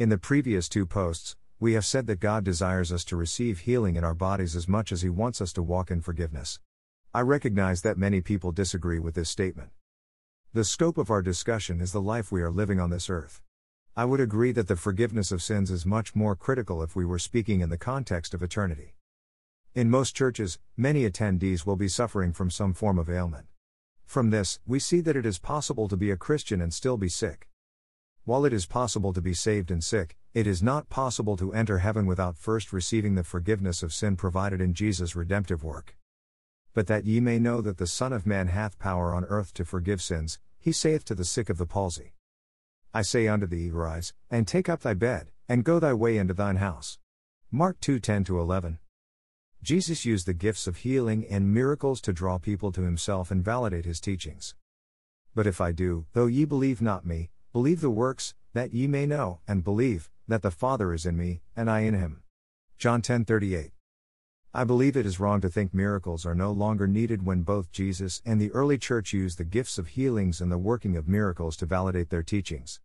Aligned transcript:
In 0.00 0.08
the 0.08 0.16
previous 0.16 0.66
two 0.66 0.86
posts, 0.86 1.36
we 1.58 1.74
have 1.74 1.84
said 1.84 2.06
that 2.06 2.20
God 2.20 2.42
desires 2.42 2.90
us 2.90 3.04
to 3.04 3.16
receive 3.16 3.58
healing 3.58 3.96
in 3.96 4.02
our 4.02 4.14
bodies 4.14 4.56
as 4.56 4.66
much 4.66 4.92
as 4.92 5.02
He 5.02 5.10
wants 5.10 5.42
us 5.42 5.52
to 5.52 5.62
walk 5.62 5.90
in 5.90 6.00
forgiveness. 6.00 6.58
I 7.12 7.20
recognize 7.20 7.82
that 7.82 7.98
many 7.98 8.22
people 8.22 8.50
disagree 8.50 8.98
with 8.98 9.14
this 9.14 9.28
statement. 9.28 9.68
The 10.54 10.64
scope 10.64 10.96
of 10.96 11.10
our 11.10 11.20
discussion 11.20 11.82
is 11.82 11.92
the 11.92 12.00
life 12.00 12.32
we 12.32 12.40
are 12.40 12.50
living 12.50 12.80
on 12.80 12.88
this 12.88 13.10
earth. 13.10 13.42
I 13.94 14.06
would 14.06 14.20
agree 14.20 14.52
that 14.52 14.68
the 14.68 14.74
forgiveness 14.74 15.32
of 15.32 15.42
sins 15.42 15.70
is 15.70 15.84
much 15.84 16.16
more 16.16 16.34
critical 16.34 16.82
if 16.82 16.96
we 16.96 17.04
were 17.04 17.18
speaking 17.18 17.60
in 17.60 17.68
the 17.68 17.76
context 17.76 18.32
of 18.32 18.42
eternity. 18.42 18.94
In 19.74 19.90
most 19.90 20.16
churches, 20.16 20.58
many 20.78 21.04
attendees 21.04 21.66
will 21.66 21.76
be 21.76 21.88
suffering 21.88 22.32
from 22.32 22.50
some 22.50 22.72
form 22.72 22.98
of 22.98 23.10
ailment. 23.10 23.48
From 24.06 24.30
this, 24.30 24.60
we 24.66 24.78
see 24.78 25.02
that 25.02 25.16
it 25.16 25.26
is 25.26 25.38
possible 25.38 25.88
to 25.88 25.96
be 25.98 26.10
a 26.10 26.16
Christian 26.16 26.62
and 26.62 26.72
still 26.72 26.96
be 26.96 27.10
sick. 27.10 27.49
While 28.24 28.44
it 28.44 28.52
is 28.52 28.66
possible 28.66 29.12
to 29.14 29.22
be 29.22 29.32
saved 29.32 29.70
and 29.70 29.82
sick, 29.82 30.16
it 30.34 30.46
is 30.46 30.62
not 30.62 30.90
possible 30.90 31.36
to 31.38 31.52
enter 31.54 31.78
heaven 31.78 32.04
without 32.04 32.36
first 32.36 32.72
receiving 32.72 33.14
the 33.14 33.24
forgiveness 33.24 33.82
of 33.82 33.94
sin 33.94 34.16
provided 34.16 34.60
in 34.60 34.74
Jesus' 34.74 35.16
redemptive 35.16 35.64
work. 35.64 35.96
But 36.74 36.86
that 36.86 37.06
ye 37.06 37.18
may 37.18 37.38
know 37.38 37.60
that 37.62 37.78
the 37.78 37.86
Son 37.86 38.12
of 38.12 38.26
Man 38.26 38.48
hath 38.48 38.78
power 38.78 39.14
on 39.14 39.24
earth 39.24 39.54
to 39.54 39.64
forgive 39.64 40.02
sins, 40.02 40.38
he 40.58 40.70
saith 40.70 41.04
to 41.06 41.14
the 41.14 41.24
sick 41.24 41.48
of 41.48 41.56
the 41.58 41.66
palsy. 41.66 42.12
I 42.92 43.02
say 43.02 43.26
unto 43.26 43.46
thee, 43.46 43.70
Rise, 43.70 44.12
and 44.30 44.46
take 44.46 44.68
up 44.68 44.80
thy 44.80 44.94
bed, 44.94 45.30
and 45.48 45.64
go 45.64 45.78
thy 45.80 45.94
way 45.94 46.18
into 46.18 46.34
thine 46.34 46.56
house. 46.56 46.98
Mark 47.50 47.80
2 47.80 47.98
10 47.98 48.26
11. 48.28 48.78
Jesus 49.62 50.04
used 50.04 50.26
the 50.26 50.34
gifts 50.34 50.66
of 50.66 50.78
healing 50.78 51.26
and 51.28 51.52
miracles 51.52 52.00
to 52.02 52.12
draw 52.12 52.38
people 52.38 52.70
to 52.72 52.82
himself 52.82 53.30
and 53.30 53.44
validate 53.44 53.84
his 53.84 54.00
teachings. 54.00 54.54
But 55.34 55.46
if 55.46 55.60
I 55.60 55.72
do, 55.72 56.06
though 56.12 56.26
ye 56.26 56.44
believe 56.44 56.80
not 56.80 57.04
me, 57.06 57.30
believe 57.52 57.80
the 57.80 57.90
works, 57.90 58.34
that 58.52 58.72
ye 58.72 58.86
may 58.86 59.06
know, 59.06 59.40
and 59.48 59.64
believe, 59.64 60.08
that 60.28 60.40
the 60.40 60.52
Father 60.52 60.94
is 60.94 61.04
in 61.04 61.16
me, 61.16 61.42
and 61.56 61.68
I 61.68 61.80
in 61.80 61.94
him. 61.94 62.22
John 62.78 63.02
10 63.02 63.24
38. 63.24 63.72
I 64.54 64.64
believe 64.64 64.96
it 64.96 65.04
is 65.04 65.18
wrong 65.18 65.40
to 65.40 65.48
think 65.48 65.74
miracles 65.74 66.24
are 66.24 66.34
no 66.34 66.52
longer 66.52 66.86
needed 66.86 67.26
when 67.26 67.42
both 67.42 67.72
Jesus 67.72 68.22
and 68.24 68.40
the 68.40 68.52
early 68.52 68.78
church 68.78 69.12
used 69.12 69.36
the 69.36 69.44
gifts 69.44 69.78
of 69.78 69.88
healings 69.88 70.40
and 70.40 70.50
the 70.50 70.58
working 70.58 70.96
of 70.96 71.08
miracles 71.08 71.56
to 71.56 71.66
validate 71.66 72.10
their 72.10 72.22
teachings. 72.22 72.80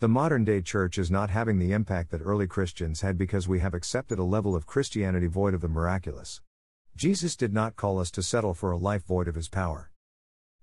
The 0.00 0.08
modern 0.08 0.44
day 0.44 0.62
church 0.62 0.96
is 0.96 1.10
not 1.10 1.28
having 1.28 1.58
the 1.58 1.72
impact 1.72 2.10
that 2.12 2.22
early 2.22 2.46
Christians 2.46 3.02
had 3.02 3.18
because 3.18 3.46
we 3.46 3.60
have 3.60 3.74
accepted 3.74 4.18
a 4.18 4.24
level 4.24 4.56
of 4.56 4.66
Christianity 4.66 5.26
void 5.26 5.52
of 5.52 5.60
the 5.60 5.68
miraculous. 5.68 6.40
Jesus 6.96 7.36
did 7.36 7.52
not 7.52 7.76
call 7.76 8.00
us 8.00 8.10
to 8.12 8.22
settle 8.22 8.54
for 8.54 8.70
a 8.70 8.78
life 8.78 9.04
void 9.04 9.28
of 9.28 9.34
his 9.34 9.50
power. 9.50 9.91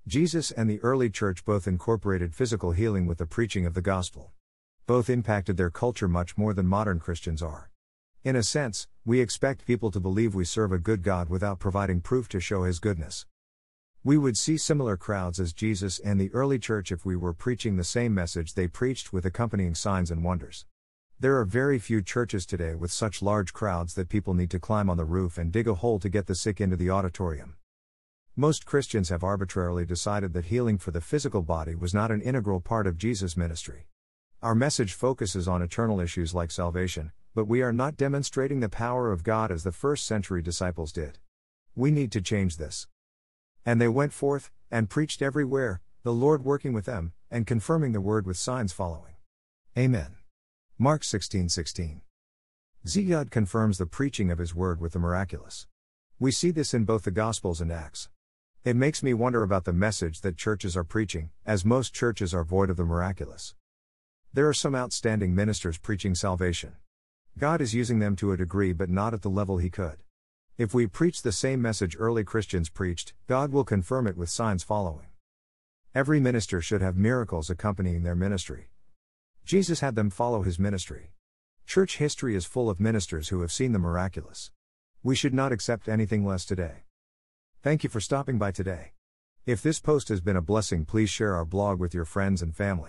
Jesus 0.10 0.50
and 0.50 0.68
the 0.68 0.82
early 0.82 1.12
church 1.12 1.46
both 1.46 1.68
incorporated 1.68 2.34
physical 2.34 2.72
healing 2.72 3.06
with 3.06 3.20
the 3.20 3.28
preaching 3.28 3.68
of 3.68 3.76
the 3.76 3.82
gospel. 3.82 4.32
Both 4.88 5.08
impacted 5.08 5.56
their 5.56 5.70
culture 5.70 6.08
much 6.08 6.36
more 6.36 6.52
than 6.52 6.66
modern 6.66 7.00
Christians 7.00 7.44
are. 7.44 7.70
In 8.24 8.36
a 8.36 8.42
sense, 8.42 8.88
we 9.06 9.20
expect 9.20 9.68
people 9.68 9.92
to 9.92 10.00
believe 10.00 10.34
we 10.34 10.46
serve 10.46 10.72
a 10.72 10.80
good 10.80 11.04
God 11.04 11.30
without 11.30 11.60
providing 11.60 12.02
proof 12.02 12.28
to 12.30 12.40
show 12.40 12.64
his 12.64 12.80
goodness. 12.80 13.28
We 14.04 14.18
would 14.18 14.36
see 14.36 14.58
similar 14.58 14.98
crowds 14.98 15.40
as 15.40 15.54
Jesus 15.54 16.00
and 16.00 16.20
the 16.20 16.34
early 16.34 16.58
church 16.58 16.92
if 16.92 17.06
we 17.06 17.16
were 17.16 17.32
preaching 17.32 17.76
the 17.76 17.84
same 17.84 18.12
message 18.12 18.56
they 18.56 18.68
preached 18.68 19.14
with 19.14 19.28
accompanying 19.28 19.76
signs 19.76 20.10
and 20.10 20.24
wonders. 20.24 20.66
There 21.20 21.38
are 21.38 21.46
very 21.46 21.78
few 21.78 22.02
churches 22.02 22.48
today 22.48 22.74
with 22.74 22.92
such 22.92 23.22
large 23.22 23.54
crowds 23.54 23.94
that 23.94 24.10
people 24.10 24.34
need 24.34 24.50
to 24.50 24.60
climb 24.60 24.90
on 24.90 24.98
the 24.98 25.06
roof 25.06 25.38
and 25.38 25.52
dig 25.52 25.68
a 25.68 25.76
hole 25.76 26.00
to 26.00 26.10
get 26.10 26.26
the 26.26 26.34
sick 26.34 26.60
into 26.60 26.76
the 26.76 26.90
auditorium. 26.90 27.59
Most 28.40 28.66
Christians 28.66 29.10
have 29.10 29.22
arbitrarily 29.22 29.86
decided 29.86 30.32
that 30.32 30.46
healing 30.46 30.78
for 30.78 30.92
the 30.92 31.02
physical 31.02 31.42
body 31.42 31.76
was 31.76 31.94
not 31.94 32.10
an 32.10 32.22
integral 32.22 32.62
part 32.62 32.88
of 32.88 32.98
Jesus' 32.98 33.36
ministry. 33.36 33.88
Our 34.42 34.56
message 34.56 34.94
focuses 34.94 35.46
on 35.46 35.62
eternal 35.62 36.00
issues 36.00 36.34
like 36.34 36.50
salvation, 36.50 37.12
but 37.36 37.50
we 37.50 37.62
are 37.62 37.74
not 37.74 37.98
demonstrating 37.98 38.62
the 38.62 38.70
power 38.70 39.12
of 39.12 39.26
God 39.26 39.52
as 39.52 39.66
the 39.66 39.74
first 39.74 40.06
century 40.06 40.42
disciples 40.42 40.94
did. 40.94 41.18
We 41.76 41.92
need 41.92 42.14
to 42.14 42.22
change 42.22 42.56
this. 42.56 42.88
And 43.66 43.82
they 43.82 43.90
went 43.90 44.14
forth, 44.14 44.52
and 44.72 44.90
preached 44.90 45.22
everywhere, 45.22 45.82
the 46.04 46.14
Lord 46.14 46.46
working 46.46 46.72
with 46.72 46.86
them, 46.86 47.12
and 47.30 47.46
confirming 47.46 47.92
the 47.92 48.00
word 48.00 48.26
with 48.26 48.38
signs 48.38 48.72
following. 48.72 49.16
Amen. 49.78 50.16
Mark 50.78 51.04
16 51.04 51.50
16. 51.50 52.04
God 53.10 53.32
confirms 53.32 53.78
the 53.78 53.86
preaching 53.86 54.32
of 54.32 54.38
his 54.38 54.56
word 54.56 54.80
with 54.80 54.94
the 54.94 55.00
miraculous. 55.00 55.68
We 56.20 56.32
see 56.32 56.52
this 56.52 56.74
in 56.74 56.86
both 56.86 57.04
the 57.04 57.12
Gospels 57.12 57.60
and 57.60 57.70
Acts. 57.70 58.08
It 58.66 58.76
makes 58.76 59.02
me 59.02 59.14
wonder 59.14 59.42
about 59.42 59.64
the 59.64 59.72
message 59.72 60.20
that 60.20 60.36
churches 60.36 60.76
are 60.76 60.84
preaching, 60.84 61.30
as 61.46 61.64
most 61.64 61.94
churches 61.94 62.34
are 62.34 62.44
void 62.44 62.70
of 62.70 62.76
the 62.76 62.84
miraculous. 62.84 63.56
There 64.34 64.50
are 64.50 64.54
some 64.54 64.76
outstanding 64.76 65.34
ministers 65.34 65.78
preaching 65.78 66.14
salvation. 66.14 66.74
God 67.38 67.62
is 67.62 67.74
using 67.74 68.00
them 68.00 68.18
to 68.18 68.34
a 68.34 68.38
degree 68.38 68.74
but 68.74 68.90
not 68.90 69.14
at 69.14 69.22
the 69.22 69.30
level 69.30 69.60
He 69.60 69.70
could. 69.70 70.00
If 70.58 70.74
we 70.74 70.88
preach 70.88 71.22
the 71.22 71.32
same 71.32 71.62
message 71.62 71.96
early 71.98 72.26
Christians 72.26 72.70
preached, 72.70 73.14
God 73.28 73.54
will 73.54 73.64
confirm 73.64 74.08
it 74.08 74.18
with 74.18 74.30
signs 74.30 74.62
following. 74.62 75.08
Every 75.96 76.20
minister 76.20 76.60
should 76.60 76.82
have 76.82 76.98
miracles 76.98 77.50
accompanying 77.50 78.04
their 78.04 78.14
ministry. 78.14 78.72
Jesus 79.46 79.80
had 79.80 79.96
them 79.96 80.10
follow 80.10 80.42
his 80.42 80.60
ministry. 80.60 81.14
Church 81.66 81.96
history 81.96 82.36
is 82.36 82.46
full 82.46 82.70
of 82.70 82.82
ministers 82.82 83.30
who 83.30 83.40
have 83.40 83.54
seen 83.54 83.72
the 83.72 83.80
miraculous. 83.80 84.52
We 85.02 85.16
should 85.16 85.34
not 85.34 85.54
accept 85.54 85.88
anything 85.88 86.26
less 86.26 86.44
today. 86.44 86.84
Thank 87.62 87.84
you 87.84 87.90
for 87.90 88.00
stopping 88.00 88.38
by 88.38 88.52
today. 88.52 88.94
If 89.46 89.62
this 89.62 89.82
post 89.82 90.08
has 90.08 90.22
been 90.22 90.38
a 90.38 90.42
blessing, 90.42 90.86
please 90.86 91.10
share 91.10 91.36
our 91.36 91.44
blog 91.44 91.78
with 91.78 91.94
your 91.94 92.06
friends 92.06 92.42
and 92.42 92.56
family. 92.56 92.88